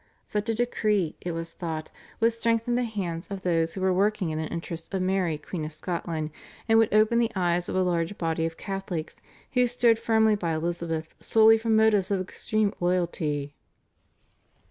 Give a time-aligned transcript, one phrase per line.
[0.25, 4.31] Such a decree, it was thought, would strengthen the hands of those who were working
[4.31, 6.31] in the interests of Mary Queen of Scotland,
[6.67, 9.15] and would open the eyes of a large body of Catholics
[9.51, 13.53] who stood firmly by Elizabeth solely from motives of extreme loyalty.